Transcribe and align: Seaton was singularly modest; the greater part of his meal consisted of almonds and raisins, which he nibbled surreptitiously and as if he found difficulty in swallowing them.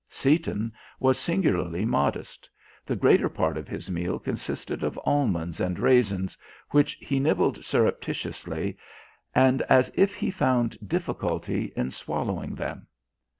Seaton 0.09 0.73
was 0.99 1.19
singularly 1.19 1.85
modest; 1.85 2.49
the 2.87 2.95
greater 2.95 3.29
part 3.29 3.55
of 3.55 3.67
his 3.67 3.91
meal 3.91 4.17
consisted 4.17 4.81
of 4.83 4.99
almonds 5.05 5.59
and 5.59 5.77
raisins, 5.77 6.35
which 6.71 6.93
he 6.95 7.19
nibbled 7.19 7.63
surreptitiously 7.63 8.77
and 9.35 9.61
as 9.69 9.91
if 9.93 10.15
he 10.15 10.31
found 10.31 10.75
difficulty 10.89 11.71
in 11.75 11.91
swallowing 11.91 12.55
them. 12.55 12.87